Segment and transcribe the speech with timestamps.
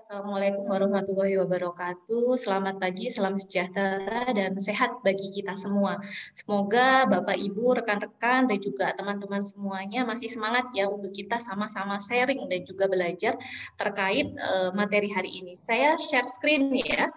[0.00, 2.32] Assalamualaikum warahmatullahi wabarakatuh.
[2.40, 6.00] Selamat pagi, salam sejahtera dan sehat bagi kita semua.
[6.32, 12.48] Semoga Bapak Ibu, rekan-rekan dan juga teman-teman semuanya masih semangat ya untuk kita sama-sama sharing
[12.48, 13.36] dan juga belajar
[13.76, 15.60] terkait uh, materi hari ini.
[15.68, 17.12] Saya share screen ya.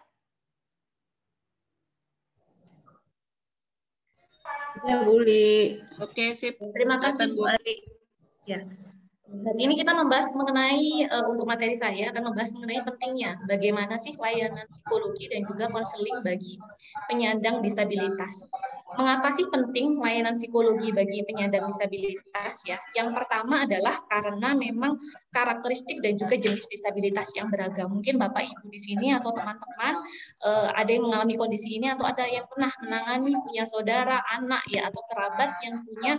[4.83, 5.79] Ya, Buli.
[6.03, 6.59] Oke, sip.
[6.59, 7.79] Terima kasih, Bu Ali.
[8.43, 8.59] Ya.
[9.33, 14.13] Hari ini kita membahas mengenai uh, untuk materi saya akan membahas mengenai pentingnya bagaimana sih
[14.13, 16.61] layanan psikologi dan juga konseling bagi
[17.09, 18.45] penyandang disabilitas.
[18.93, 22.77] Mengapa sih penting layanan psikologi bagi penyandang disabilitas ya?
[22.93, 25.01] Yang pertama adalah karena memang
[25.33, 27.89] karakteristik dan juga jenis disabilitas yang beragam.
[27.89, 29.97] Mungkin Bapak Ibu di sini atau teman-teman
[30.45, 34.87] uh, ada yang mengalami kondisi ini atau ada yang pernah menangani punya saudara, anak ya
[34.93, 36.13] atau kerabat yang punya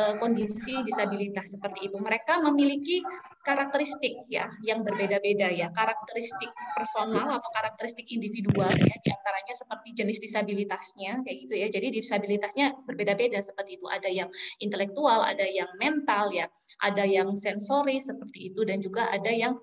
[0.00, 2.00] uh, kondisi disabilitas seperti itu.
[2.00, 3.04] Mereka memiliki
[3.44, 10.18] karakteristik ya yang berbeda-beda ya, karakteristik personal atau karakteristik individual ya di antaranya seperti jenis
[10.24, 11.68] disabilitasnya kayak gitu ya.
[11.68, 13.86] Jadi disabilitasnya berbeda-beda seperti itu.
[13.90, 14.32] Ada yang
[14.64, 16.48] intelektual, ada yang mental ya,
[16.80, 19.58] ada yang sensori seperti itu dan juga ada yang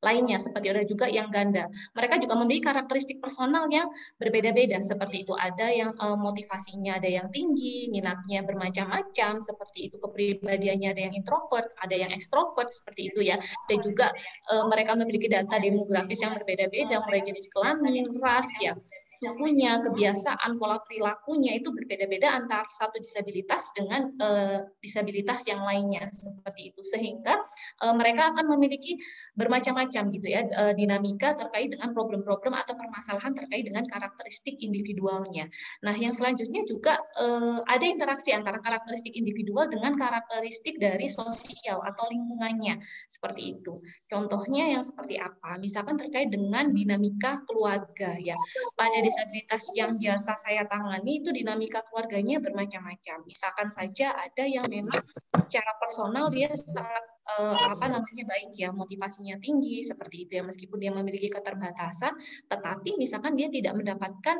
[0.00, 1.68] lainnya seperti ada juga yang ganda.
[1.92, 5.36] Mereka juga memiliki karakteristik personal yang berbeda-beda seperti itu.
[5.36, 11.68] Ada yang uh, motivasinya ada yang tinggi, minatnya bermacam-macam seperti itu, kepribadiannya ada yang introvert,
[11.76, 13.36] ada yang ekstrovert seperti itu ya.
[13.68, 14.08] Dan juga
[14.48, 18.72] uh, mereka memiliki data demografis yang berbeda-beda mulai jenis kelamin, ras ya,
[19.20, 26.72] sukunya, kebiasaan, pola perilakunya itu berbeda-beda antar satu disabilitas dengan uh, disabilitas yang lainnya seperti
[26.72, 27.36] itu sehingga
[27.84, 28.96] uh, mereka akan memiliki
[29.36, 35.50] bermacam-macam gitu ya uh, dinamika terkait dengan problem-problem atau permasalahan terkait dengan karakteristik individualnya.
[35.82, 42.04] Nah, yang selanjutnya juga uh, ada interaksi antara karakteristik individual dengan karakteristik dari sosial atau
[42.08, 42.78] lingkungannya
[43.10, 43.82] seperti itu.
[44.06, 45.58] Contohnya yang seperti apa?
[45.58, 48.38] Misalkan terkait dengan dinamika keluarga ya.
[48.78, 53.26] Pada disabilitas yang biasa saya tangani itu dinamika keluarganya bermacam-macam.
[53.26, 55.02] Misalkan saja ada yang memang
[55.46, 60.78] secara personal dia sangat uh, apa namanya baik ya, motivasinya tinggi seperti itu ya meskipun
[60.80, 62.16] dia memiliki keterbatasan,
[62.50, 64.36] tetapi misalkan dia tidak mendapatkan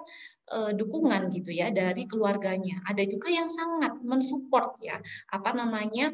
[0.51, 2.83] uh, dukungan gitu ya dari keluarganya.
[2.89, 4.97] Ada juga yang sangat mensupport ya,
[5.31, 6.11] apa namanya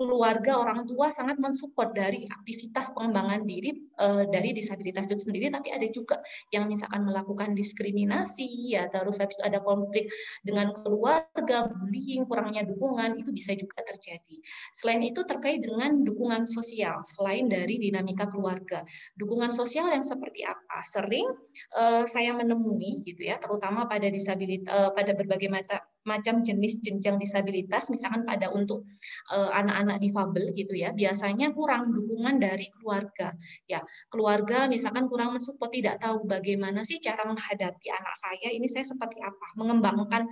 [0.00, 5.68] keluarga orang tua sangat mensupport dari aktivitas pengembangan diri uh, dari disabilitas itu sendiri tapi
[5.76, 10.08] ada juga yang misalkan melakukan diskriminasi ya terus habis itu ada konflik
[10.40, 14.40] dengan keluarga bullying kurangnya dukungan itu bisa juga terjadi.
[14.72, 18.80] Selain itu terkait dengan dukungan sosial selain dari dinamika keluarga.
[19.20, 20.80] Dukungan sosial yang seperti apa?
[20.88, 21.28] Sering
[21.76, 27.20] uh, saya menemui gitu ya terutama pada disabilitas uh, pada berbagai mata macam jenis jenjang
[27.20, 28.88] disabilitas, misalkan pada untuk
[29.32, 33.36] eh, anak-anak uh, difabel gitu ya, biasanya kurang dukungan dari keluarga.
[33.68, 38.84] Ya, keluarga misalkan kurang mensupport, tidak tahu bagaimana sih cara menghadapi anak saya ini saya
[38.88, 40.24] seperti apa, mengembangkan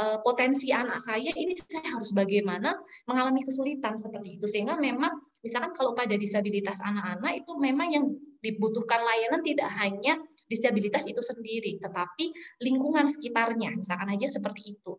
[0.00, 5.12] uh, potensi anak saya ini saya harus bagaimana mengalami kesulitan seperti itu sehingga memang
[5.44, 8.04] misalkan kalau pada disabilitas anak-anak itu memang yang
[8.40, 10.16] dibutuhkan layanan tidak hanya
[10.50, 12.34] disabilitas itu sendiri, tetapi
[12.66, 14.92] lingkungan sekitarnya, misalkan aja seperti itu.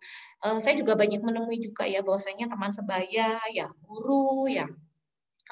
[0.48, 4.66] Eh, saya juga banyak menemui juga ya bahwasanya teman sebaya, ya guru, ya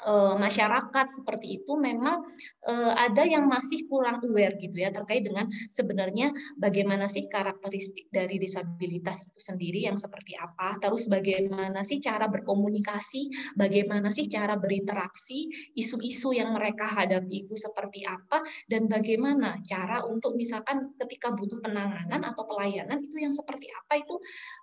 [0.00, 2.24] Eh, masyarakat seperti itu memang
[2.64, 8.40] eh, ada yang masih kurang aware gitu ya terkait dengan sebenarnya bagaimana sih karakteristik dari
[8.40, 10.80] disabilitas itu sendiri yang seperti apa.
[10.80, 18.00] Terus bagaimana sih cara berkomunikasi bagaimana sih cara berinteraksi isu-isu yang mereka hadapi itu seperti
[18.08, 18.40] apa
[18.72, 24.16] dan bagaimana cara untuk misalkan ketika butuh penanganan atau pelayanan itu yang seperti apa itu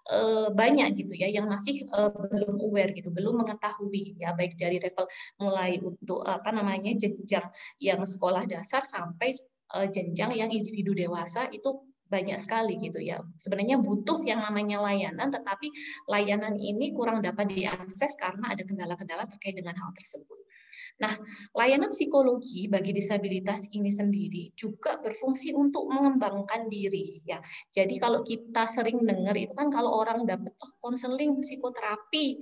[0.09, 1.85] eh, banyak gitu ya yang masih
[2.33, 5.05] belum aware gitu belum mengetahui ya baik dari level
[5.35, 7.47] mulai untuk apa namanya jenjang
[7.83, 9.35] yang sekolah dasar sampai
[9.75, 13.19] uh, jenjang yang individu dewasa itu banyak sekali gitu ya.
[13.35, 15.67] Sebenarnya butuh yang namanya layanan, tetapi
[16.07, 20.39] layanan ini kurang dapat diakses karena ada kendala-kendala terkait dengan hal tersebut.
[20.97, 21.13] Nah,
[21.53, 27.37] layanan psikologi bagi disabilitas ini sendiri juga berfungsi untuk mengembangkan diri ya.
[27.69, 32.41] Jadi kalau kita sering dengar itu kan kalau orang dapat oh, konseling psikoterapi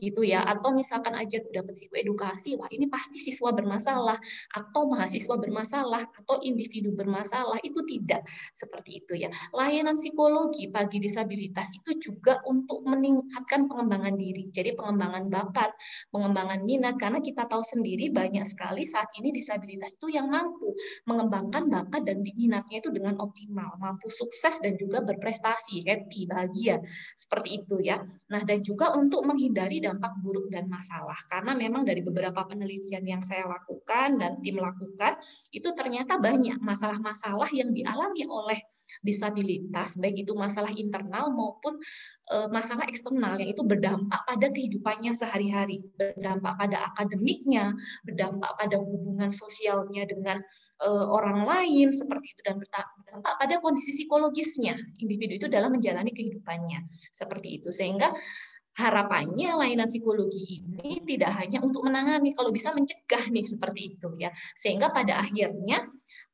[0.00, 0.42] gitu ya.
[0.42, 4.18] Atau misalkan aja dapat psikoedukasi wah ini pasti siswa bermasalah
[4.56, 8.24] atau mahasiswa bermasalah atau individu bermasalah itu tidak
[8.56, 9.28] seperti itu ya.
[9.52, 15.70] Layanan psikologi bagi disabilitas itu juga untuk meningkatkan pengembangan diri jadi pengembangan bakat
[16.10, 20.72] pengembangan minat karena kita tahu sendiri banyak sekali saat ini disabilitas itu yang mampu
[21.06, 26.80] mengembangkan bakat dan minatnya itu dengan optimal mampu sukses dan juga berprestasi happy bahagia
[27.14, 28.00] seperti itu ya.
[28.30, 31.18] Nah dan juga untuk menghindari dampak buruk dan masalah.
[31.26, 35.18] Karena memang dari beberapa penelitian yang saya lakukan dan tim lakukan,
[35.50, 38.62] itu ternyata banyak masalah-masalah yang dialami oleh
[39.02, 41.78] disabilitas, baik itu masalah internal maupun
[42.34, 49.30] eh, masalah eksternal yang itu berdampak pada kehidupannya sehari-hari, berdampak pada akademiknya, berdampak pada hubungan
[49.30, 50.42] sosialnya dengan
[50.82, 54.74] eh, orang lain seperti itu dan berdampak pada kondisi psikologisnya.
[54.98, 56.84] Individu itu dalam menjalani kehidupannya.
[57.14, 57.70] Seperti itu.
[57.70, 58.10] Sehingga
[58.80, 64.32] harapannya layanan psikologi ini tidak hanya untuk menangani, kalau bisa mencegah nih seperti itu ya,
[64.56, 65.84] sehingga pada akhirnya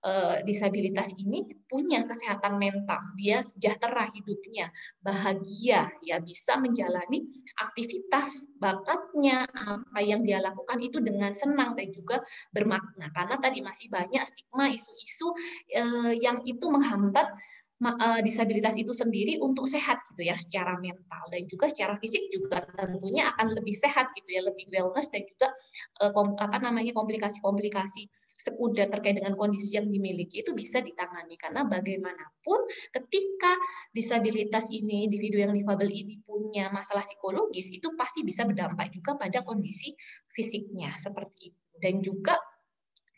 [0.07, 4.71] eh, disabilitas ini punya kesehatan mental, dia sejahtera hidupnya,
[5.03, 7.27] bahagia, ya bisa menjalani
[7.59, 12.23] aktivitas bakatnya apa yang dia lakukan itu dengan senang dan juga
[12.55, 15.29] bermakna, karena tadi masih banyak stigma isu-isu
[15.75, 17.27] eh, yang itu menghambat
[17.77, 22.65] Eh, disabilitas itu sendiri untuk sehat gitu ya secara mental dan juga secara fisik juga
[22.73, 25.53] tentunya akan lebih sehat gitu ya lebih wellness dan juga
[26.01, 31.37] eh, apa namanya komplikasi-komplikasi sekunder terkait dengan kondisi yang dimiliki itu bisa ditangani.
[31.37, 32.65] Karena bagaimanapun
[32.97, 33.53] ketika
[33.93, 39.45] disabilitas ini individu yang difabel ini punya masalah psikologis itu pasti bisa berdampak juga pada
[39.45, 39.93] kondisi
[40.33, 41.61] fisiknya seperti itu.
[41.77, 42.41] Dan juga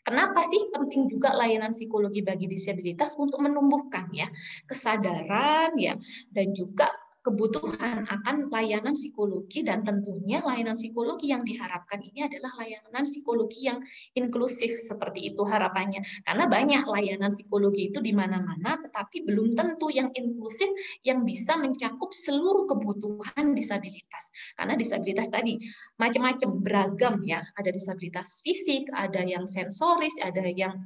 [0.09, 4.25] Kenapa sih penting juga layanan psikologi bagi disabilitas untuk menumbuhkan ya
[4.65, 5.93] kesadaran ya
[6.33, 13.03] dan juga kebutuhan akan layanan psikologi dan tentunya layanan psikologi yang diharapkan ini adalah layanan
[13.03, 13.83] psikologi yang
[14.15, 15.99] inklusif seperti itu harapannya.
[16.23, 20.71] Karena banyak layanan psikologi itu di mana-mana tetapi belum tentu yang inklusif
[21.03, 24.31] yang bisa mencakup seluruh kebutuhan disabilitas.
[24.55, 25.59] Karena disabilitas tadi
[25.99, 27.43] macam-macam beragam ya.
[27.59, 30.79] Ada disabilitas fisik ada yang sensoris ada yang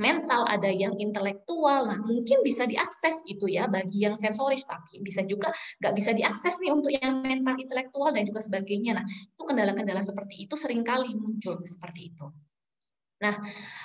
[0.00, 1.86] mental, ada yang intelektual.
[1.86, 6.56] Nah, mungkin bisa diakses gitu ya bagi yang sensoris, tapi bisa juga nggak bisa diakses
[6.64, 8.96] nih untuk yang mental, intelektual dan juga sebagainya.
[8.96, 12.26] Nah, itu kendala-kendala seperti itu sering kali muncul seperti itu.
[13.20, 13.36] Nah,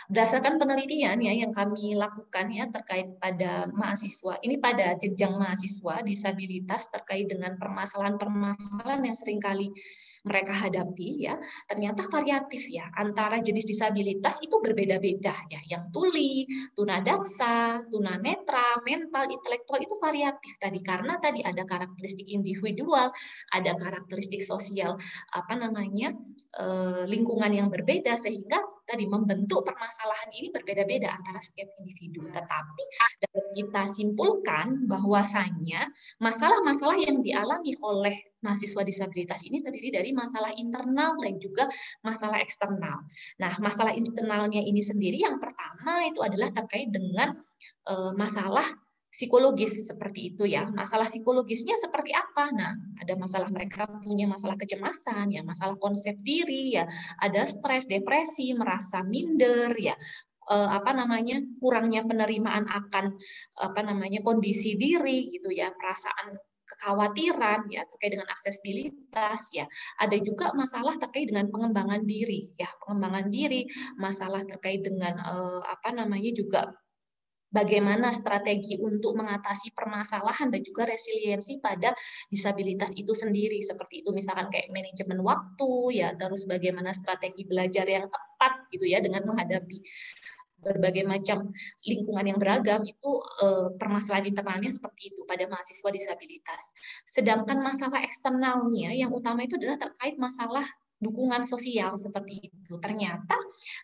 [0.07, 6.87] berdasarkan penelitian ya yang kami lakukan ya terkait pada mahasiswa, ini pada jenjang mahasiswa disabilitas
[6.87, 9.67] terkait dengan permasalahan-permasalahan yang sering kali
[10.25, 11.37] mereka hadapi ya
[11.69, 12.89] ternyata variatif ya.
[12.97, 15.61] Antara jenis disabilitas itu berbeda-beda ya.
[15.69, 20.81] Yang tuli, tunadaksa, tunanetra, mental, intelektual itu variatif tadi.
[20.81, 23.13] Karena tadi ada karakteristik individual,
[23.53, 24.97] ada karakteristik sosial
[25.31, 26.11] apa namanya
[26.57, 32.29] eh, lingkungan yang berbeda sehingga tadi membentuk permasalahan ini berbeda-beda antara setiap individu.
[32.29, 32.83] Tetapi
[33.25, 35.89] dapat kita simpulkan bahwasannya
[36.21, 38.15] masalah-masalah yang dialami oleh
[38.45, 41.65] mahasiswa disabilitas ini terdiri dari masalah internal dan juga
[42.05, 43.01] masalah eksternal.
[43.41, 47.33] Nah, masalah internalnya ini sendiri yang pertama itu adalah terkait dengan
[47.89, 48.84] uh, masalah
[49.15, 50.67] psikologis seperti itu ya.
[50.67, 52.51] Masalah psikologisnya seperti apa?
[52.51, 56.83] Nah, ada masalah mereka punya masalah kecemasan ya, masalah konsep diri ya,
[57.23, 59.95] ada stres, depresi, merasa minder ya,
[60.51, 63.15] eh, apa namanya kurangnya penerimaan akan
[63.63, 66.35] apa namanya kondisi diri gitu ya, perasaan
[66.65, 69.69] kekhawatiran ya terkait dengan aksesibilitas ya
[70.01, 73.69] ada juga masalah terkait dengan pengembangan diri ya pengembangan diri
[74.01, 76.73] masalah terkait dengan eh, apa namanya juga
[77.49, 81.95] bagaimana strategi untuk mengatasi permasalahan dan juga resiliensi pada
[82.27, 88.05] disabilitas itu sendiri seperti itu misalkan kayak manajemen waktu ya terus bagaimana strategi belajar yang
[88.11, 89.79] tepat gitu ya dengan menghadapi
[90.65, 91.53] berbagai macam
[91.85, 93.11] lingkungan yang beragam itu
[93.45, 96.73] eh, permasalahan internalnya seperti itu pada mahasiswa disabilitas.
[97.05, 100.65] Sedangkan masalah eksternalnya yang utama itu adalah terkait masalah
[100.99, 102.73] dukungan sosial seperti itu.
[102.79, 103.35] Ternyata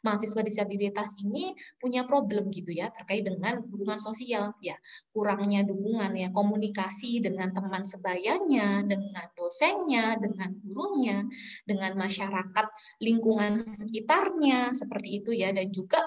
[0.01, 4.75] mahasiswa disabilitas ini punya problem gitu ya terkait dengan dukungan sosial ya,
[5.11, 11.27] kurangnya dukungan ya komunikasi dengan teman sebayanya, dengan dosennya, dengan gurunya,
[11.67, 12.67] dengan masyarakat
[13.03, 16.01] lingkungan sekitarnya seperti itu ya dan juga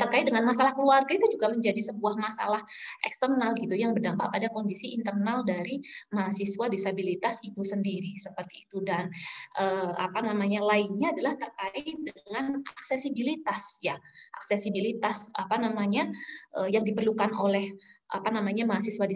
[0.00, 2.64] terkait dengan masalah keluarga itu juga menjadi sebuah masalah
[3.04, 5.82] eksternal gitu yang berdampak pada kondisi internal dari
[6.12, 8.80] mahasiswa disabilitas itu sendiri seperti itu.
[8.80, 9.12] Dan
[9.58, 13.98] eh, apa namanya lainnya adalah terkait dengan aksesibilitas ya.
[14.38, 16.08] Aksesibilitas apa namanya
[16.56, 17.76] eh, yang diperlukan oleh
[18.12, 19.08] apa namanya mahasiswa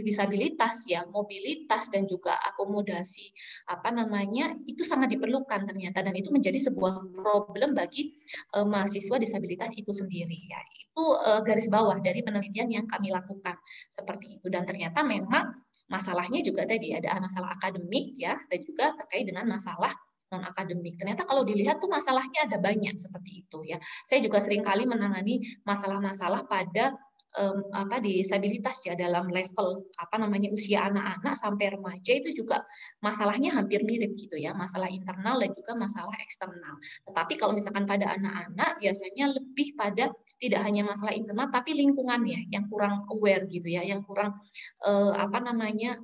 [0.00, 3.28] disabilitas ya mobilitas dan juga akomodasi
[3.68, 8.16] apa namanya itu sangat diperlukan ternyata dan itu menjadi sebuah problem bagi
[8.56, 13.60] uh, mahasiswa disabilitas itu sendiri ya itu uh, garis bawah dari penelitian yang kami lakukan
[13.92, 15.52] seperti itu dan ternyata memang
[15.92, 19.92] masalahnya juga tadi ada masalah akademik ya dan juga terkait dengan masalah
[20.32, 20.98] non akademik.
[20.98, 23.78] Ternyata kalau dilihat tuh masalahnya ada banyak seperti itu ya.
[24.02, 26.96] Saya juga sering kali menangani masalah-masalah pada
[27.38, 32.62] um, apa disabilitas ya dalam level apa namanya usia anak-anak sampai remaja itu juga
[33.02, 36.74] masalahnya hampir mirip gitu ya, masalah internal dan juga masalah eksternal.
[37.06, 42.66] Tetapi kalau misalkan pada anak-anak biasanya lebih pada tidak hanya masalah internal tapi lingkungannya yang
[42.70, 44.38] kurang aware gitu ya, yang kurang
[44.86, 45.98] uh, apa namanya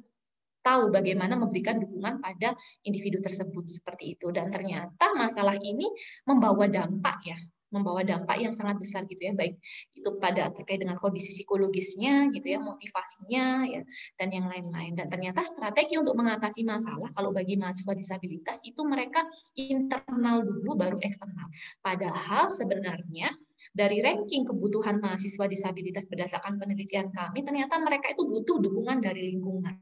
[0.60, 2.52] tahu bagaimana memberikan dukungan pada
[2.84, 5.88] individu tersebut seperti itu dan ternyata masalah ini
[6.28, 7.38] membawa dampak ya
[7.70, 9.58] membawa dampak yang sangat besar gitu ya baik
[9.94, 13.82] itu pada terkait dengan kondisi psikologisnya gitu ya motivasinya ya
[14.18, 19.22] dan yang lain-lain dan ternyata strategi untuk mengatasi masalah kalau bagi mahasiswa disabilitas itu mereka
[19.54, 21.48] internal dulu baru eksternal
[21.82, 23.30] padahal sebenarnya
[23.70, 29.76] dari ranking kebutuhan mahasiswa disabilitas berdasarkan penelitian kami, ternyata mereka itu butuh dukungan dari lingkungan.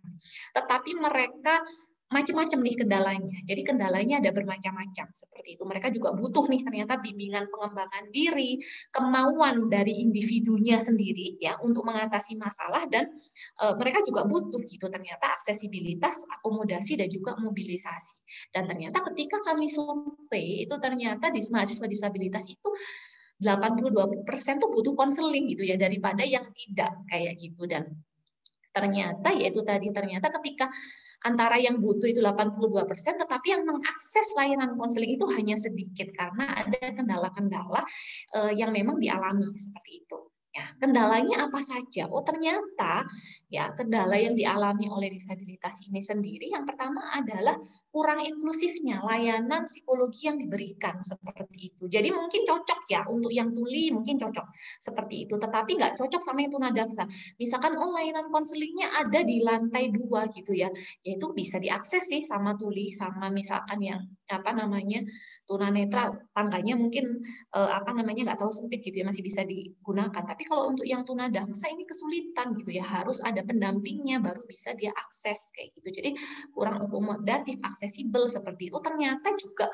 [0.52, 1.62] Tetapi mereka
[2.08, 3.38] macam-macam nih kendalanya.
[3.44, 5.62] Jadi kendalanya ada bermacam-macam seperti itu.
[5.68, 8.56] Mereka juga butuh nih ternyata bimbingan pengembangan diri,
[8.88, 13.12] kemauan dari individunya sendiri ya untuk mengatasi masalah dan
[13.60, 18.24] e, mereka juga butuh gitu ternyata aksesibilitas, akomodasi dan juga mobilisasi.
[18.56, 22.70] Dan ternyata ketika kami survei itu ternyata di mahasiswa disabilitas itu
[23.38, 24.26] 82%
[24.58, 27.86] tuh butuh konseling gitu ya daripada yang tidak kayak gitu dan
[28.74, 30.66] ternyata yaitu tadi ternyata ketika
[31.26, 36.94] antara yang butuh itu 82% tetapi yang mengakses layanan konseling itu hanya sedikit karena ada
[36.94, 37.82] kendala-kendala
[38.38, 40.18] eh, yang memang dialami seperti itu.
[40.48, 42.08] Ya, kendalanya apa saja?
[42.08, 43.04] Oh, ternyata
[43.52, 47.52] ya kendala yang dialami oleh disabilitas ini sendiri yang pertama adalah
[47.92, 51.84] kurang inklusifnya layanan psikologi yang diberikan seperti itu.
[51.92, 54.48] Jadi mungkin cocok ya untuk yang tuli mungkin cocok
[54.80, 57.04] seperti itu, tetapi nggak cocok sama yang tunadaksa.
[57.36, 60.72] Misalkan oh layanan konselingnya ada di lantai dua gitu ya,
[61.04, 65.02] yaitu bisa diakses sih sama tuli sama misalkan yang apa namanya
[65.48, 67.24] tunanetra tangganya mungkin
[67.56, 70.22] eh, apa namanya nggak terlalu sempit gitu ya masih bisa digunakan.
[70.22, 74.92] Tapi kalau untuk yang tunadaksa ini kesulitan gitu ya harus ada pendampingnya baru bisa dia
[74.92, 75.88] akses kayak gitu.
[75.88, 76.10] Jadi
[76.52, 78.78] kurang akomodatif aksesibel seperti itu.
[78.84, 79.66] Ternyata juga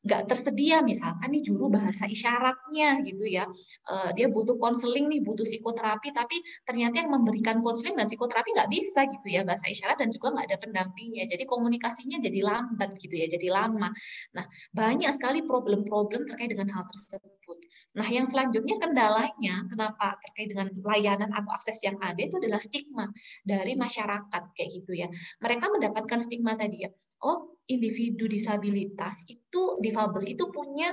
[0.00, 0.80] nggak tersedia.
[0.80, 3.44] Misalkan nih juru bahasa isyaratnya gitu ya.
[3.84, 8.70] Uh, dia butuh konseling nih butuh psikoterapi tapi ternyata yang memberikan konseling dan psikoterapi nggak
[8.72, 11.24] bisa gitu ya bahasa isyarat dan juga nggak ada pendampingnya.
[11.28, 13.88] Jadi komunikasinya jadi lambat gitu ya jadi lama.
[14.36, 17.58] Nah banyak sekali problem-problem terkait dengan hal tersebut.
[17.98, 23.06] Nah yang selanjutnya kendalanya kenapa terkait dengan layanan atau akses yang ada itu adalah stigma
[23.44, 25.08] dari masyarakat kayak gitu ya.
[25.42, 26.90] Mereka mendapatkan stigma tadi ya
[27.24, 30.90] oh individu disabilitas itu difabel itu punya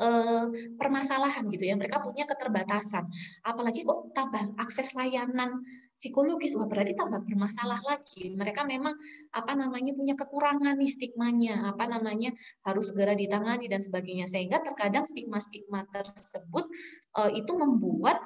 [0.00, 1.74] eh, permasalahan gitu ya.
[1.76, 3.04] Mereka punya keterbatasan.
[3.44, 5.60] Apalagi kok tambah akses layanan
[5.92, 6.56] psikologis.
[6.56, 8.32] Wah berarti tambah bermasalah lagi.
[8.32, 8.96] Mereka memang
[9.32, 11.72] apa namanya punya kekurangan nih stigmanya.
[11.72, 12.32] Apa namanya
[12.64, 14.28] harus segera ditangani dan sebagainya.
[14.28, 16.64] Sehingga terkadang stigma-stigma tersebut
[17.20, 18.20] eh, itu membuat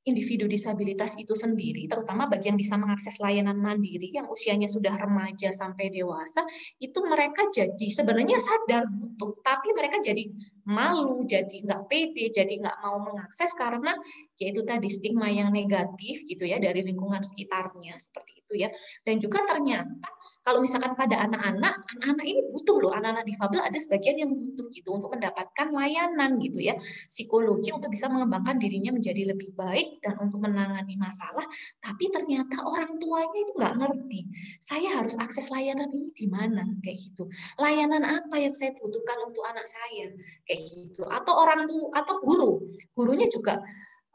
[0.00, 5.52] individu disabilitas itu sendiri, terutama bagi yang bisa mengakses layanan mandiri yang usianya sudah remaja
[5.52, 6.40] sampai dewasa,
[6.80, 10.24] itu mereka jadi sebenarnya sadar butuh, tapi mereka jadi
[10.64, 13.92] malu, jadi nggak pede, jadi nggak mau mengakses karena
[14.40, 18.68] yaitu tadi stigma yang negatif gitu ya dari lingkungan sekitarnya seperti itu ya.
[19.04, 20.08] Dan juga ternyata
[20.40, 24.88] kalau misalkan pada anak-anak, anak-anak ini butuh loh, anak-anak difabel ada sebagian yang butuh gitu
[24.96, 26.74] untuk mendapatkan layanan gitu ya,
[27.08, 31.44] psikologi untuk bisa mengembangkan dirinya menjadi lebih baik dan untuk menangani masalah,
[31.84, 34.20] tapi ternyata orang tuanya itu nggak ngerti.
[34.64, 37.28] Saya harus akses layanan ini di mana kayak gitu.
[37.60, 40.08] Layanan apa yang saya butuhkan untuk anak saya
[40.48, 41.04] kayak gitu.
[41.04, 42.64] Atau orang tua atau guru,
[42.96, 43.60] gurunya juga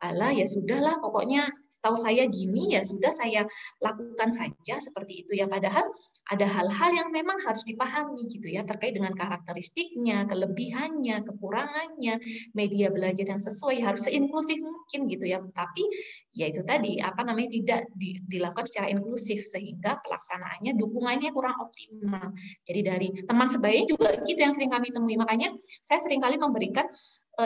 [0.03, 3.47] alah ya sudahlah pokoknya setahu saya gini ya sudah saya
[3.79, 5.87] lakukan saja seperti itu ya padahal
[6.25, 12.17] ada hal-hal yang memang harus dipahami gitu ya terkait dengan karakteristiknya, kelebihannya, kekurangannya,
[12.57, 15.37] media belajar yang sesuai harus seinklusif mungkin gitu ya.
[15.53, 15.85] Tapi
[16.33, 22.33] ya itu tadi apa namanya tidak di, dilakukan secara inklusif sehingga pelaksanaannya dukungannya kurang optimal.
[22.65, 25.21] Jadi dari teman sebayanya juga gitu yang sering kami temui.
[25.21, 25.53] Makanya
[25.85, 26.89] saya sering kali memberikan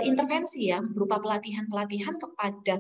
[0.05, 2.77] intervensi ya berupa pelatihan-pelatihan kepada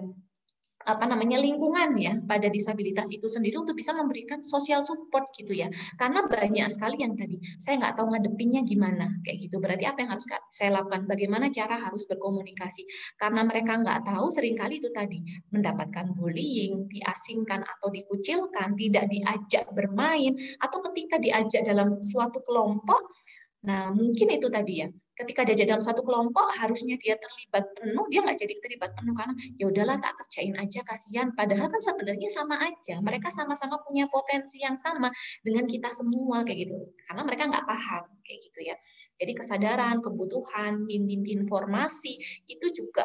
[0.87, 5.67] apa namanya lingkungan ya pada disabilitas itu sendiri untuk bisa memberikan sosial support gitu ya.
[5.99, 9.59] Karena banyak sekali yang tadi saya nggak tahu ngadepinnya gimana kayak gitu.
[9.59, 11.03] Berarti apa yang harus saya lakukan?
[11.05, 12.87] Bagaimana cara harus berkomunikasi?
[13.19, 15.19] Karena mereka nggak tahu sering kali itu tadi
[15.51, 23.11] mendapatkan bullying diasingkan atau dikucilkan tidak diajak bermain atau ketika diajak dalam suatu kelompok
[23.59, 24.87] nah mungkin itu tadi ya
[25.19, 28.07] ketika dia jadi dalam satu kelompok harusnya dia terlibat penuh.
[28.07, 31.27] Dia nggak jadi terlibat penuh karena ya udahlah tak kerjain aja kasihan.
[31.35, 33.03] Padahal kan sebenarnya sama aja.
[33.03, 35.11] Mereka sama-sama punya potensi yang sama
[35.43, 36.77] dengan kita semua kayak gitu.
[37.03, 38.75] Karena mereka nggak paham kayak gitu ya.
[39.19, 42.15] Jadi kesadaran kebutuhan minim informasi
[42.47, 43.03] itu juga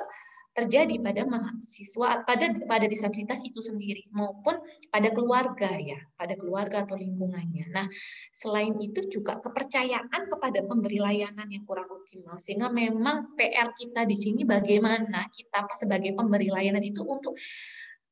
[0.54, 4.54] terjadi pada mahasiswa pada pada disabilitas itu sendiri maupun
[4.88, 7.74] pada keluarga ya, pada keluarga atau lingkungannya.
[7.74, 7.90] Nah,
[8.30, 14.14] selain itu juga kepercayaan kepada pemberi layanan yang kurang optimal sehingga memang PR kita di
[14.14, 17.34] sini bagaimana kita sebagai pemberi layanan itu untuk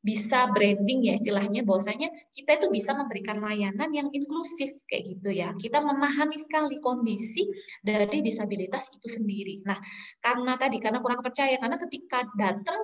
[0.03, 5.55] bisa branding ya istilahnya bahwasanya kita itu bisa memberikan layanan yang inklusif kayak gitu ya.
[5.55, 7.47] Kita memahami sekali kondisi
[7.79, 9.63] dari disabilitas itu sendiri.
[9.63, 9.79] Nah,
[10.19, 12.83] karena tadi karena kurang percaya karena ketika datang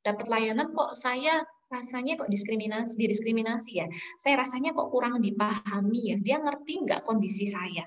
[0.00, 3.86] dapat layanan kok saya rasanya kok diskriminasi didiskriminasi ya.
[4.16, 6.16] Saya rasanya kok kurang dipahami ya.
[6.16, 7.84] Dia ngerti nggak kondisi saya?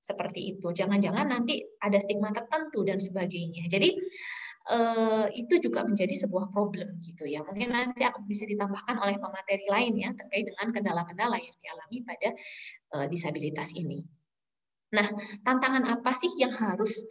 [0.00, 0.72] Seperti itu.
[0.72, 3.68] Jangan-jangan nanti ada stigma tertentu dan sebagainya.
[3.68, 3.92] Jadi
[4.66, 7.38] Eh, itu juga menjadi sebuah problem gitu ya.
[7.46, 12.34] Mungkin nanti akan bisa ditambahkan oleh pemateri lain ya terkait dengan kendala-kendala yang dialami pada
[12.98, 14.02] uh, disabilitas ini.
[14.90, 15.06] Nah,
[15.46, 17.06] tantangan apa sih yang harus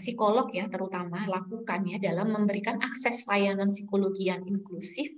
[0.00, 5.12] psikolog ya terutama lakukan ya dalam memberikan akses layanan psikologi yang inklusif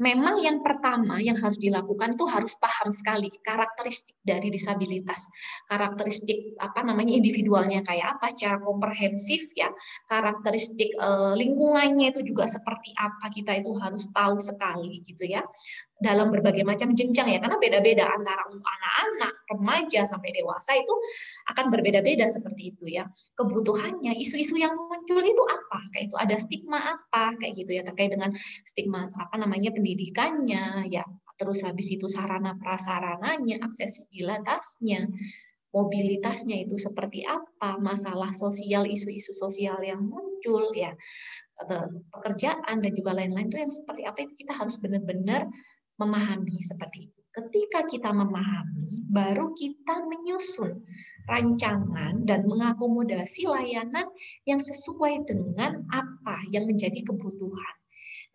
[0.00, 5.28] memang yang pertama yang harus dilakukan tuh harus paham sekali karakteristik dari disabilitas,
[5.68, 9.68] karakteristik apa namanya individualnya kayak apa secara komprehensif ya,
[10.08, 15.42] karakteristik e, lingkungannya itu juga seperti apa kita itu harus tahu sekali gitu ya
[16.02, 20.90] dalam berbagai macam jenjang ya karena beda-beda antara anak-anak, remaja sampai dewasa itu
[21.54, 23.06] akan berbeda-beda seperti itu ya.
[23.38, 25.78] Kebutuhannya, isu-isu yang muncul itu apa?
[25.94, 28.34] Kayak itu ada stigma apa kayak gitu ya terkait dengan
[28.66, 31.06] stigma apa namanya pendidikannya ya.
[31.38, 35.08] Terus habis itu sarana prasarananya, aksesibilitasnya,
[35.72, 40.92] mobilitasnya itu seperti apa, masalah sosial, isu-isu sosial yang muncul ya,
[42.12, 45.48] pekerjaan dan juga lain-lain itu yang seperti apa itu kita harus benar-benar
[46.00, 47.20] memahami seperti itu.
[47.32, 50.84] Ketika kita memahami, baru kita menyusun
[51.24, 54.04] rancangan dan mengakomodasi layanan
[54.44, 57.74] yang sesuai dengan apa yang menjadi kebutuhan.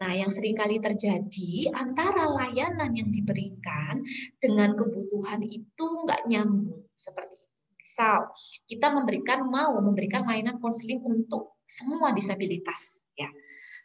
[0.01, 4.01] Nah, yang sering kali terjadi antara layanan yang diberikan
[4.41, 7.57] dengan kebutuhan itu nggak nyambung seperti itu.
[7.77, 8.33] Misal,
[8.65, 13.29] kita memberikan mau memberikan layanan konseling untuk semua disabilitas, ya.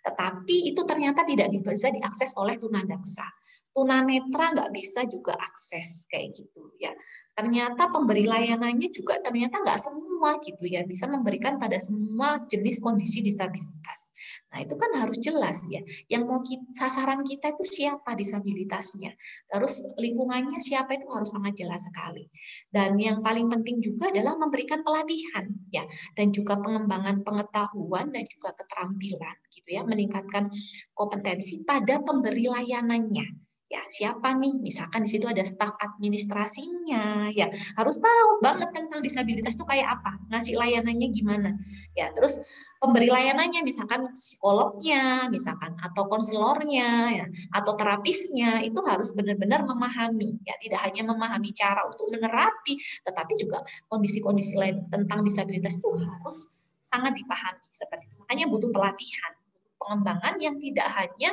[0.02, 3.24] Tetapi itu ternyata tidak bisa diakses oleh tunadaksa
[3.72, 6.92] tunanetra nggak bisa juga akses kayak gitu ya.
[7.32, 13.24] Ternyata pemberi layanannya juga ternyata nggak semua gitu ya bisa memberikan pada semua jenis kondisi
[13.24, 14.12] disabilitas.
[14.52, 15.80] Nah itu kan harus jelas ya.
[16.12, 19.16] Yang mau kita, sasaran kita itu siapa disabilitasnya.
[19.48, 22.28] Terus lingkungannya siapa itu harus sangat jelas sekali.
[22.68, 28.52] Dan yang paling penting juga adalah memberikan pelatihan ya dan juga pengembangan pengetahuan dan juga
[28.52, 30.52] keterampilan gitu ya meningkatkan
[30.92, 34.60] kompetensi pada pemberi layanannya ya siapa nih?
[34.60, 37.32] Misalkan di situ ada staf administrasinya.
[37.32, 37.48] Ya
[37.80, 40.20] harus tahu banget tentang disabilitas itu kayak apa.
[40.28, 41.50] Ngasih layanannya gimana.
[41.96, 42.36] Ya terus
[42.76, 50.36] pemberi layanannya misalkan psikolognya misalkan atau konselornya ya atau terapisnya itu harus benar-benar memahami.
[50.44, 52.76] Ya tidak hanya memahami cara untuk menerapi
[53.08, 56.52] tetapi juga kondisi-kondisi lain tentang disabilitas itu harus
[56.84, 57.64] sangat dipahami.
[57.72, 58.20] Seperti itu.
[58.20, 59.32] Makanya butuh pelatihan
[59.80, 61.32] pengembangan yang tidak hanya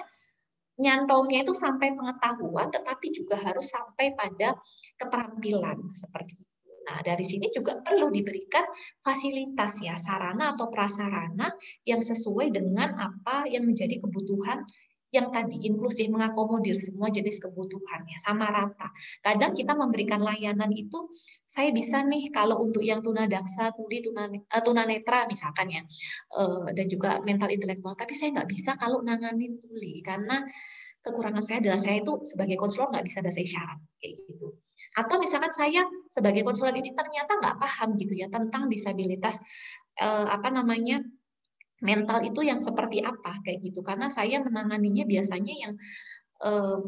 [0.80, 4.56] nyantolnya itu sampai pengetahuan, tetapi juga harus sampai pada
[4.96, 6.48] keterampilan seperti itu.
[6.89, 8.65] Nah, dari sini juga perlu diberikan
[8.98, 11.54] fasilitas ya, sarana atau prasarana
[11.86, 14.65] yang sesuai dengan apa yang menjadi kebutuhan
[15.10, 18.93] yang tadi inklusif mengakomodir semua jenis kebutuhannya sama rata.
[19.26, 21.10] Kadang kita memberikan layanan itu
[21.50, 25.82] saya bisa nih kalau untuk yang tunadaksa, tuli, eh, tunanetra misalkan ya,
[26.38, 30.45] eh, dan juga mental intelektual, tapi saya nggak bisa kalau nanganin tuli karena
[31.02, 34.48] kekurangan saya adalah saya itu sebagai konselor nggak bisa bahasa isyarat kayak gitu.
[34.93, 39.41] Atau misalkan saya sebagai konselor ini ternyata nggak paham gitu ya tentang disabilitas
[39.98, 41.02] eh, apa namanya
[41.80, 43.80] mental itu yang seperti apa kayak gitu.
[43.84, 45.74] Karena saya menanganinya biasanya yang
[46.44, 46.80] eh,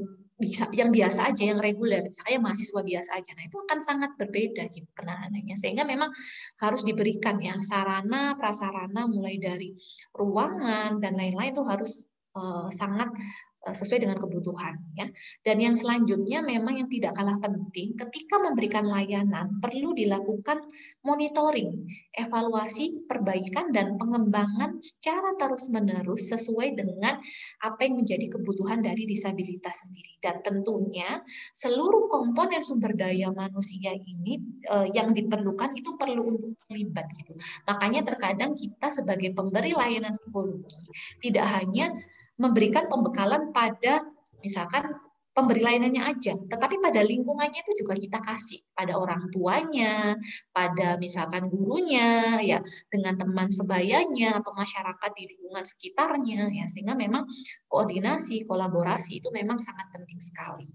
[0.41, 2.10] bisa yang biasa aja yang reguler.
[2.10, 3.32] Saya mahasiswa biasa aja.
[3.38, 5.54] Nah itu akan sangat berbeda gitu penanganannya.
[5.54, 6.10] Sehingga memang
[6.58, 9.77] harus diberikan ya sarana prasarana mulai dari
[10.17, 13.13] ruangan dan lain-lain itu harus uh, sangat
[13.62, 15.06] sesuai dengan kebutuhan ya.
[15.45, 20.65] Dan yang selanjutnya memang yang tidak kalah penting ketika memberikan layanan perlu dilakukan
[21.06, 21.86] monitoring,
[22.17, 27.21] evaluasi, perbaikan dan pengembangan secara terus-menerus sesuai dengan
[27.62, 30.17] apa yang menjadi kebutuhan dari disabilitas sendiri.
[30.17, 31.21] Dan tentunya
[31.54, 37.38] seluruh komponen sumber daya manusia ini eh, yang diperlukan itu perlu untuk terlibat gitu.
[37.69, 40.89] Makanya terkadang kita sebagai pemberi layanan psikologi
[41.21, 41.93] tidak hanya
[42.39, 44.05] memberikan pembekalan pada
[44.43, 44.95] misalkan
[45.31, 48.59] pemberi layanannya aja, tetapi pada lingkungannya itu juga kita kasih.
[48.75, 50.19] Pada orang tuanya,
[50.51, 52.59] pada misalkan gurunya, ya
[52.91, 56.65] dengan teman sebayanya atau masyarakat di lingkungan sekitarnya, ya.
[56.67, 57.23] Sehingga memang
[57.71, 60.67] koordinasi, kolaborasi itu memang sangat penting sekali.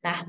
[0.00, 0.24] Nah,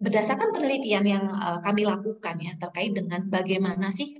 [0.00, 4.14] berdasarkan penelitian yang uh, kami lakukan ya terkait dengan bagaimana sih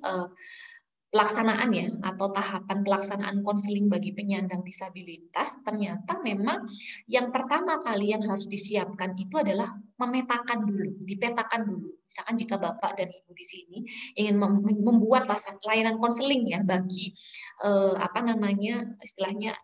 [1.09, 6.69] uh, pelaksanaannya atau tahapan pelaksanaan konseling bagi penyandang disabilitas ternyata memang
[7.09, 11.91] yang pertama kali yang harus disiapkan itu adalah memetakan dulu, dipetakan dulu.
[12.07, 13.79] Misalkan jika Bapak dan Ibu di sini
[14.15, 14.39] ingin
[14.81, 15.27] membuat
[15.67, 17.11] layanan konseling ya bagi
[17.67, 19.59] eh, apa namanya istilahnya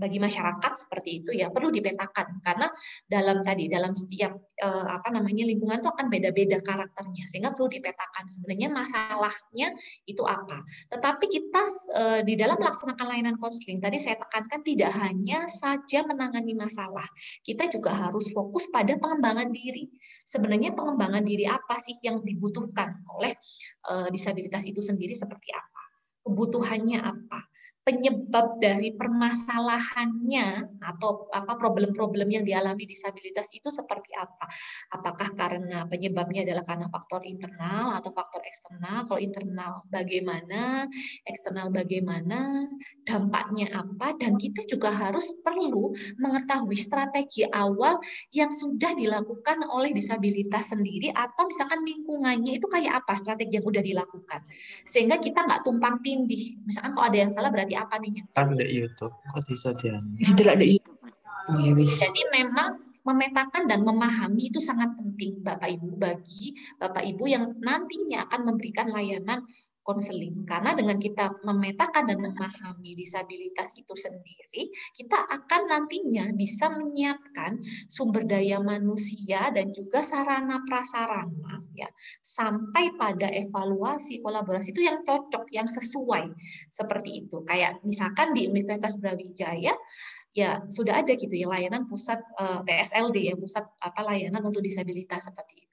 [0.00, 2.72] bagi masyarakat seperti itu ya perlu dipetakan karena
[3.04, 8.24] dalam tadi dalam setiap eh, apa namanya lingkungan itu akan beda-beda karakternya sehingga perlu dipetakan
[8.32, 9.68] sebenarnya masalahnya
[10.08, 10.64] itu apa.
[10.88, 11.62] Tetapi kita
[12.00, 17.04] eh, di dalam melaksanakan layanan konseling tadi saya tekankan tidak hanya saja menangani masalah,
[17.44, 19.92] kita juga harus fokus pada pengembangan diri.
[20.24, 23.36] Sebenarnya pengembangan diri apa sih yang dibutuhkan oleh
[23.92, 25.82] eh, disabilitas itu sendiri seperti apa?
[26.24, 27.49] Kebutuhannya apa?
[27.90, 34.46] Penyebab dari permasalahannya atau apa problem-problem yang dialami disabilitas itu seperti apa?
[34.94, 39.10] Apakah karena penyebabnya adalah karena faktor internal atau faktor eksternal?
[39.10, 40.86] Kalau internal bagaimana,
[41.26, 42.70] eksternal bagaimana,
[43.02, 44.14] dampaknya apa?
[44.14, 45.90] Dan kita juga harus perlu
[46.22, 47.98] mengetahui strategi awal
[48.30, 53.82] yang sudah dilakukan oleh disabilitas sendiri atau misalkan lingkungannya itu kayak apa strategi yang sudah
[53.82, 54.46] dilakukan
[54.86, 56.60] sehingga kita nggak tumpang tindih.
[56.62, 58.24] Misalkan kalau ada yang salah berarti apa nih?
[58.36, 59.96] Kan di YouTube, kok bisa dia?
[60.20, 60.98] Tidak ada YouTube.
[61.50, 61.98] Oh, ya wis.
[61.98, 68.28] Jadi memang memetakan dan memahami itu sangat penting Bapak Ibu bagi Bapak Ibu yang nantinya
[68.28, 69.40] akan memberikan layanan
[69.80, 70.44] konseling.
[70.44, 78.28] Karena dengan kita memetakan dan memahami disabilitas itu sendiri, kita akan nantinya bisa menyiapkan sumber
[78.28, 81.88] daya manusia dan juga sarana prasarana ya
[82.20, 86.28] sampai pada evaluasi kolaborasi itu yang cocok, yang sesuai
[86.68, 87.40] seperti itu.
[87.48, 89.72] Kayak misalkan di Universitas Brawijaya
[90.30, 95.26] ya sudah ada gitu ya layanan pusat eh, PSLD ya pusat apa layanan untuk disabilitas
[95.26, 95.69] seperti itu.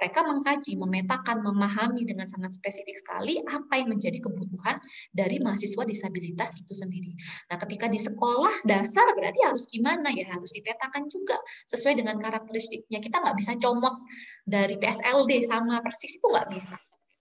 [0.00, 4.78] Mereka mengkaji, memetakan, memahami dengan sangat spesifik sekali apa yang menjadi kebutuhan
[5.10, 7.14] dari mahasiswa disabilitas itu sendiri.
[7.50, 10.26] Nah, ketika di sekolah dasar berarti harus gimana ya?
[10.34, 11.38] Harus dipetakan juga
[11.68, 12.98] sesuai dengan karakteristiknya.
[13.02, 13.94] Kita nggak bisa comot
[14.44, 16.76] dari PSLD sama persis itu nggak bisa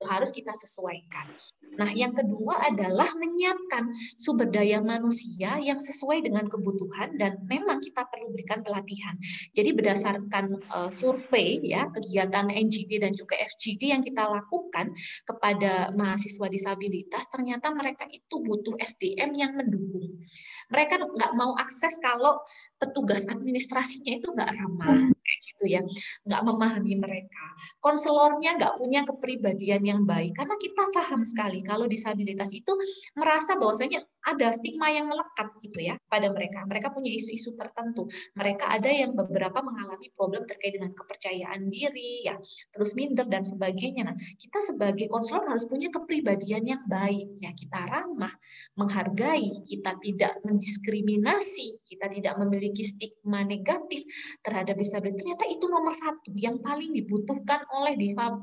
[0.08, 1.28] harus kita sesuaikan.
[1.74, 8.06] Nah, yang kedua adalah menyiapkan sumber daya manusia yang sesuai dengan kebutuhan dan memang kita
[8.06, 9.18] perlu berikan pelatihan.
[9.58, 14.94] Jadi berdasarkan uh, survei ya kegiatan NGT dan juga FGD yang kita lakukan
[15.26, 20.22] kepada mahasiswa disabilitas, ternyata mereka itu butuh SDM yang mendukung.
[20.70, 22.38] Mereka nggak mau akses kalau
[22.84, 25.82] petugas administrasinya itu nggak ramah kayak gitu ya,
[26.28, 27.46] nggak memahami mereka.
[27.80, 32.76] Konselornya nggak punya kepribadian yang baik karena kita paham sekali kalau disabilitas itu
[33.16, 36.64] merasa bahwasanya ada stigma yang melekat gitu ya pada mereka.
[36.66, 38.08] Mereka punya isu-isu tertentu.
[38.36, 42.36] Mereka ada yang beberapa mengalami problem terkait dengan kepercayaan diri ya,
[42.72, 44.10] terus minder dan sebagainya.
[44.12, 47.52] Nah, kita sebagai konselor harus punya kepribadian yang baik ya.
[47.54, 48.34] Kita ramah,
[48.80, 54.02] menghargai, kita tidak mendiskriminasi, kita tidak memiliki stigma negatif
[54.42, 57.94] terhadap disabilitas ternyata itu nomor satu yang paling dibutuhkan oleh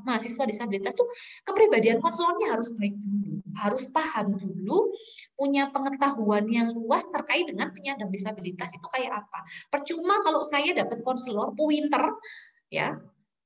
[0.07, 1.05] mahasiswa disabilitas itu
[1.43, 4.95] kepribadian konselornya harus baik dulu, harus paham dulu,
[5.35, 9.39] punya pengetahuan yang luas terkait dengan penyandang disabilitas itu kayak apa.
[9.67, 12.15] Percuma kalau saya dapat konselor pointer,
[12.71, 12.99] ya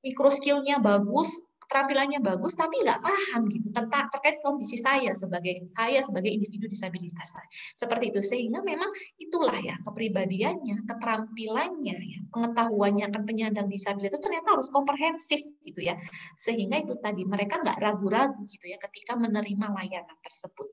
[0.04, 1.34] mikro skillnya bagus,
[1.66, 7.34] keterampilannya bagus tapi nggak paham gitu tentang terkait kondisi saya sebagai saya sebagai individu disabilitas.
[7.74, 8.20] Seperti itu.
[8.22, 15.82] Sehingga memang itulah ya kepribadiannya keterampilannya ya pengetahuannya akan penyandang disabilitas ternyata harus komprehensif gitu
[15.82, 15.98] ya.
[16.38, 20.70] Sehingga itu tadi mereka nggak ragu-ragu gitu ya ketika menerima layanan tersebut.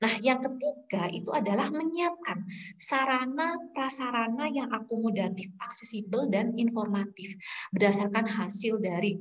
[0.00, 2.48] Nah, yang ketiga itu adalah menyiapkan
[2.80, 7.36] sarana prasarana yang akomodatif, aksesibel dan informatif
[7.68, 9.20] berdasarkan hasil dari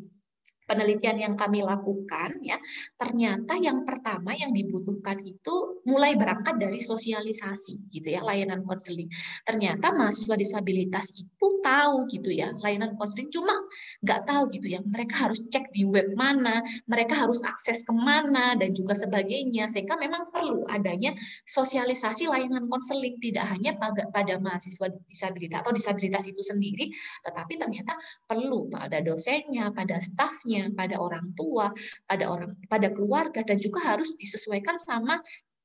[0.70, 2.62] penelitian yang kami lakukan ya
[2.94, 9.10] ternyata yang pertama yang dibutuhkan itu mulai berangkat dari sosialisasi gitu ya layanan konseling
[9.42, 13.58] ternyata mahasiswa disabilitas itu tahu gitu ya layanan konseling cuma
[14.06, 18.54] nggak tahu gitu ya mereka harus cek di web mana mereka harus akses ke mana
[18.60, 19.70] dan juga sebagainya.
[19.72, 21.16] Sehingga memang perlu adanya
[21.48, 26.92] sosialisasi layanan konseling tidak hanya pada, pada mahasiswa disabilitas atau disabilitas itu sendiri
[27.24, 31.72] tetapi ternyata perlu pada dosennya pada stafnya pada orang tua,
[32.06, 35.18] pada orang pada keluarga dan juga harus disesuaikan sama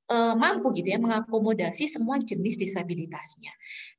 [0.07, 3.52] e, mampu gitu ya mengakomodasi semua jenis disabilitasnya.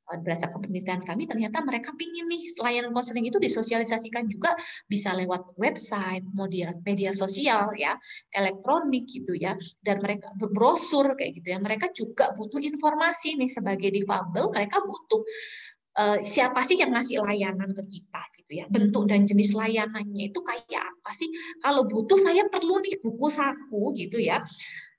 [0.06, 4.54] Eh, berdasarkan penelitian kami ternyata mereka pingin nih layanan konseling itu disosialisasikan juga
[4.86, 7.98] bisa lewat website, media media sosial ya,
[8.30, 11.58] elektronik gitu ya, dan mereka berbrosur kayak gitu ya.
[11.58, 15.26] Mereka juga butuh informasi nih sebagai difabel, mereka butuh
[15.98, 18.66] uh, siapa sih yang ngasih layanan ke kita gitu ya.
[18.70, 21.30] Bentuk dan jenis layanannya itu kayak apa sih?
[21.58, 24.46] Kalau butuh saya perlu nih buku saku gitu ya.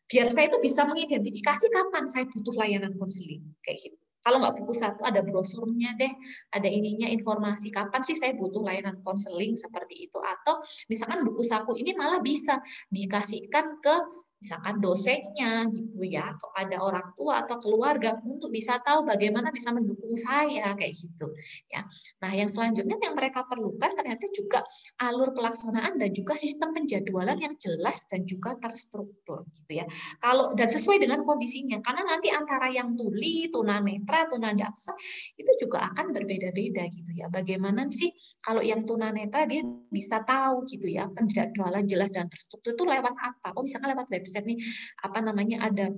[0.06, 3.98] Biar saya itu bisa mengidentifikasi kapan saya butuh layanan konseling kayak gitu.
[4.26, 6.10] Kalau nggak buku satu ada brosurnya deh,
[6.50, 10.58] ada ininya informasi kapan sih saya butuh layanan konseling seperti itu atau
[10.90, 12.58] misalkan buku saku ini malah bisa
[12.90, 13.94] dikasihkan ke
[14.36, 20.12] misalkan dosennya gitu ya kepada orang tua atau keluarga untuk bisa tahu bagaimana bisa mendukung
[20.12, 21.32] saya kayak gitu
[21.72, 21.80] ya.
[22.20, 24.60] Nah, yang selanjutnya yang mereka perlukan ternyata juga
[25.00, 29.88] alur pelaksanaan dan juga sistem penjadwalan yang jelas dan juga terstruktur gitu ya.
[30.20, 34.92] Kalau dan sesuai dengan kondisinya karena nanti antara yang tuli, tunanetra, tunadaksa
[35.40, 37.32] itu juga akan berbeda-beda gitu ya.
[37.32, 38.12] Bagaimana sih
[38.44, 43.56] kalau yang tunanetra dia bisa tahu gitu ya penjadwalan jelas dan terstruktur itu lewat apa?
[43.56, 44.58] Oh, misalkan lewat web website nih
[45.06, 45.94] apa namanya ada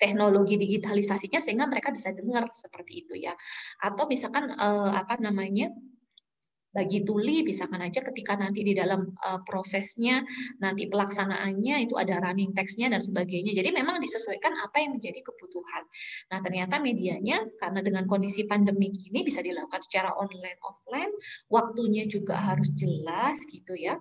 [0.00, 3.36] teknologi digitalisasinya sehingga mereka bisa dengar seperti itu ya.
[3.84, 5.68] Atau misalkan eh, apa namanya
[6.70, 10.22] bagi tuli misalkan aja ketika nanti di dalam uh, prosesnya
[10.62, 13.52] nanti pelaksanaannya itu ada running textnya dan sebagainya.
[13.58, 15.82] Jadi memang disesuaikan apa yang menjadi kebutuhan.
[16.30, 21.12] Nah ternyata medianya karena dengan kondisi pandemi ini bisa dilakukan secara online offline.
[21.50, 23.98] Waktunya juga harus jelas gitu ya.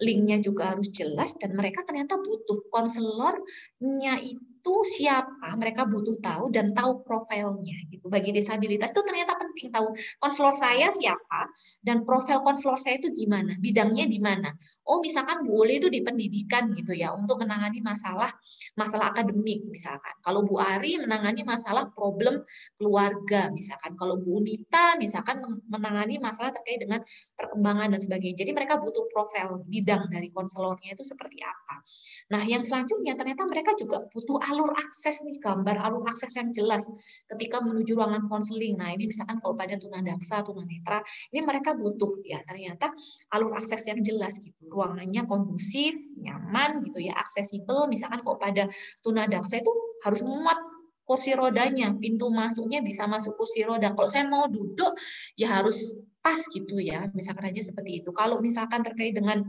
[0.00, 6.50] Linknya juga harus jelas dan mereka ternyata butuh konselornya itu itu siapa, mereka butuh tahu
[6.50, 8.10] dan tahu profilnya gitu.
[8.10, 11.46] Bagi disabilitas itu ternyata penting tahu konselor saya siapa
[11.86, 14.50] dan profil konselor saya itu gimana, bidangnya di mana.
[14.82, 18.34] Oh, misalkan Bu Uli itu di pendidikan gitu ya untuk menangani masalah
[18.74, 20.18] masalah akademik misalkan.
[20.18, 22.42] Kalau Bu Ari menangani masalah problem
[22.74, 23.94] keluarga misalkan.
[23.94, 27.06] Kalau Bu Unita misalkan menangani masalah terkait dengan
[27.38, 28.42] perkembangan dan sebagainya.
[28.42, 31.86] Jadi mereka butuh profil bidang dari konselornya itu seperti apa.
[32.34, 36.88] Nah, yang selanjutnya ternyata mereka juga butuh alur akses nih, gambar alur akses yang jelas
[37.28, 38.80] ketika menuju ruangan konseling.
[38.80, 41.04] Nah, ini misalkan kalau pada tunadaksa, tunanetra,
[41.36, 42.88] ini mereka butuh ya ternyata
[43.36, 44.72] alur akses yang jelas gitu.
[44.72, 47.84] Ruangannya kondusif, nyaman gitu ya, aksesibel.
[47.92, 48.64] Misalkan kalau pada
[49.04, 50.56] tunadaksa itu harus muat
[51.04, 53.92] kursi rodanya, pintu masuknya bisa masuk kursi roda.
[53.92, 54.96] Kalau saya mau duduk
[55.38, 58.10] ya harus pas gitu ya, misalkan aja seperti itu.
[58.10, 59.44] Kalau misalkan terkait dengan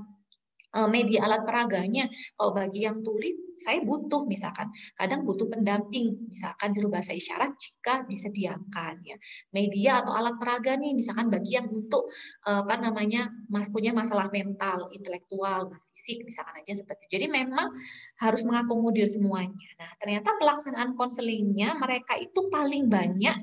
[0.75, 2.05] eh, media alat peraganya,
[2.37, 6.29] kalau bagi yang tuli saya butuh misalkan kadang butuh pendamping.
[6.29, 9.17] Misalkan juru bahasa isyarat jika disediakan ya.
[9.49, 12.05] Media atau alat peraga nih misalkan bagi yang untuk
[12.45, 17.17] eh, apa namanya mas punya masalah mental intelektual fisik misalkan aja seperti itu.
[17.17, 17.73] Jadi memang
[18.21, 19.69] harus mengakomodir semuanya.
[19.81, 23.35] Nah ternyata pelaksanaan konselingnya mereka itu paling banyak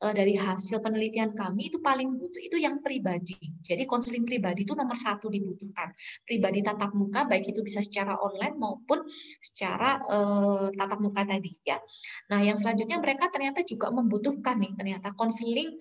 [0.00, 3.36] eh, dari hasil penelitian kami itu paling butuh itu yang pribadi.
[3.60, 5.92] Jadi konseling pribadi itu nomor satu dibutuhkan.
[6.24, 9.04] Pribadi tatap muka baik itu bisa secara online maupun
[9.42, 11.82] secara uh, tatap muka tadi ya.
[12.30, 15.74] Nah, yang selanjutnya mereka ternyata juga membutuhkan nih ternyata konseling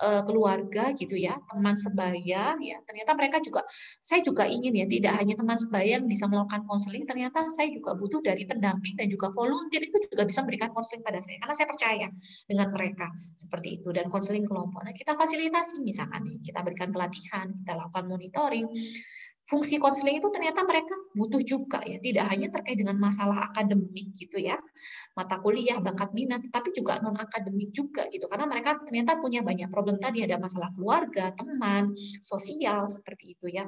[0.00, 2.76] uh, keluarga gitu ya, teman sebaya ya.
[2.88, 3.66] Ternyata mereka juga
[4.00, 7.92] saya juga ingin ya tidak hanya teman sebaya yang bisa melakukan konseling, ternyata saya juga
[7.92, 11.68] butuh dari pendamping dan juga volunteer itu juga bisa memberikan konseling pada saya karena saya
[11.68, 12.08] percaya
[12.48, 14.80] dengan mereka seperti itu dan konseling kelompok.
[14.86, 18.66] Nah, kita fasilitasi misalkan nih, kita berikan pelatihan, kita lakukan monitoring
[19.48, 24.36] fungsi konseling itu ternyata mereka butuh juga ya, tidak hanya terkait dengan masalah akademik gitu
[24.36, 24.60] ya,
[25.16, 29.72] mata kuliah, bakat minat, tapi juga non akademik juga gitu, karena mereka ternyata punya banyak
[29.72, 33.64] problem tadi, ada masalah keluarga, teman, sosial seperti itu ya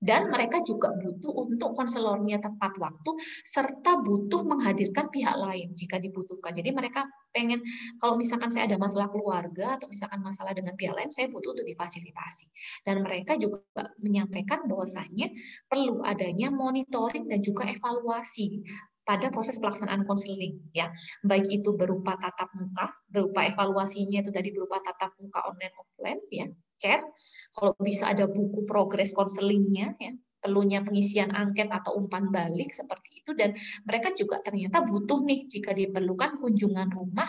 [0.00, 3.10] dan mereka juga butuh untuk konselornya tepat waktu
[3.44, 6.56] serta butuh menghadirkan pihak lain jika dibutuhkan.
[6.56, 7.60] Jadi mereka pengen
[8.00, 11.68] kalau misalkan saya ada masalah keluarga atau misalkan masalah dengan pihak lain, saya butuh untuk
[11.68, 12.48] difasilitasi.
[12.80, 13.60] Dan mereka juga
[14.00, 15.28] menyampaikan bahwasanya
[15.68, 18.64] perlu adanya monitoring dan juga evaluasi
[19.04, 20.92] pada proses pelaksanaan konseling ya
[21.26, 26.46] baik itu berupa tatap muka berupa evaluasinya itu tadi berupa tatap muka online offline ya
[26.80, 27.04] chat,
[27.52, 33.36] kalau bisa ada buku progres konselingnya, ya, perlunya pengisian angket atau umpan balik seperti itu,
[33.36, 33.52] dan
[33.84, 37.28] mereka juga ternyata butuh nih jika diperlukan kunjungan rumah,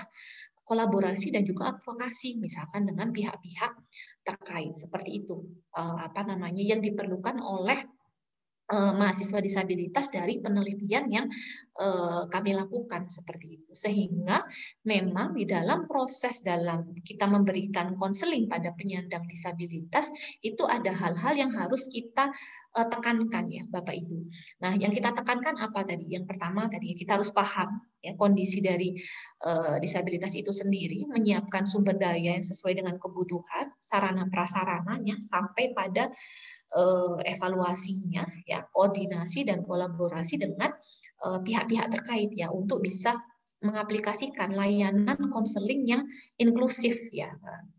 [0.64, 3.72] kolaborasi dan juga advokasi, misalkan dengan pihak-pihak
[4.24, 5.44] terkait seperti itu,
[5.76, 7.84] uh, apa namanya yang diperlukan oleh
[8.72, 11.28] uh, mahasiswa disabilitas dari penelitian yang
[11.78, 13.72] uh, kami lakukan seperti itu.
[13.76, 14.48] Sehingga
[14.88, 20.10] memang di dalam proses dalam kita memberikan konseling pada penyandang disabilitas
[20.42, 22.32] itu ada hal-hal yang harus kita
[22.80, 24.18] uh, tekankan ya Bapak Ibu.
[24.64, 26.08] Nah, yang kita tekankan apa tadi?
[26.08, 28.98] Yang pertama tadi kita harus paham ya kondisi dari
[29.82, 36.10] disabilitas itu sendiri, menyiapkan sumber daya yang sesuai dengan kebutuhan, sarana prasarananya sampai pada
[37.28, 40.72] evaluasinya ya, koordinasi dan kolaborasi dengan
[41.22, 43.20] pihak-pihak uh, terkait ya untuk bisa
[43.62, 46.02] mengaplikasikan layanan konseling yang
[46.42, 47.30] inklusif ya.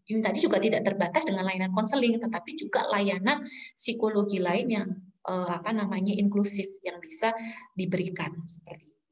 [0.07, 3.43] Ini tadi juga tidak terbatas dengan layanan konseling, tetapi juga layanan
[3.75, 4.89] psikologi lain yang
[5.27, 7.35] eh, apa namanya inklusif yang bisa
[7.75, 9.03] diberikan seperti itu.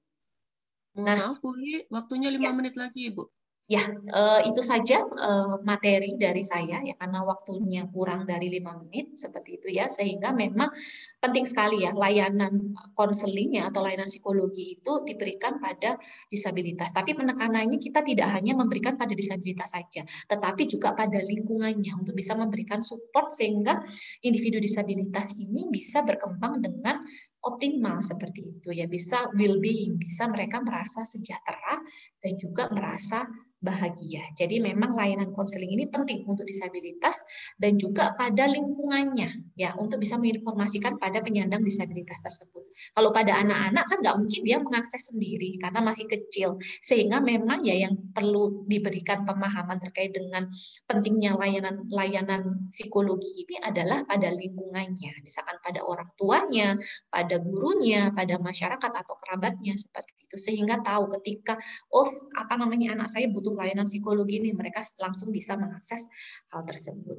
[1.03, 1.55] Nah, Bu,
[1.91, 2.55] waktunya lima ya.
[2.55, 3.31] menit lagi, Bu.
[3.71, 9.15] Ya, eh, itu saja eh, materi dari saya ya karena waktunya kurang dari lima menit
[9.15, 10.75] seperti itu ya sehingga memang
[11.23, 15.95] penting sekali ya layanan konseling ya atau layanan psikologi itu diberikan pada
[16.27, 16.91] disabilitas.
[16.91, 22.35] Tapi penekanannya kita tidak hanya memberikan pada disabilitas saja, tetapi juga pada lingkungannya untuk bisa
[22.35, 23.79] memberikan support sehingga
[24.27, 27.07] individu disabilitas ini bisa berkembang dengan
[27.47, 31.81] optimal seperti itu ya bisa well being bisa mereka merasa sejahtera
[32.21, 33.25] dan juga merasa
[33.61, 34.25] bahagia.
[34.35, 37.21] Jadi memang layanan konseling ini penting untuk disabilitas
[37.61, 42.65] dan juga pada lingkungannya ya untuk bisa menginformasikan pada penyandang disabilitas tersebut.
[42.97, 47.77] Kalau pada anak-anak kan nggak mungkin dia mengakses sendiri karena masih kecil sehingga memang ya
[47.85, 50.49] yang perlu diberikan pemahaman terkait dengan
[50.89, 56.81] pentingnya layanan layanan psikologi ini adalah pada lingkungannya, misalkan pada orang tuanya,
[57.13, 61.59] pada gurunya, pada masyarakat atau kerabatnya seperti itu sehingga tahu ketika
[61.91, 62.07] oh
[62.39, 66.07] apa namanya anak saya butuh untuk layanan psikologi ini mereka langsung bisa mengakses
[66.55, 67.19] hal tersebut.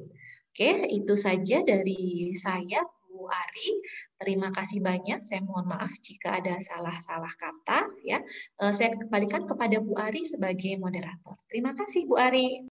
[0.52, 2.80] Oke, itu saja dari saya
[3.12, 3.70] Bu Ari.
[4.16, 5.20] Terima kasih banyak.
[5.28, 8.24] Saya mohon maaf jika ada salah-salah kata ya.
[8.60, 11.36] Eh, saya kembalikan kepada Bu Ari sebagai moderator.
[11.52, 12.71] Terima kasih Bu Ari.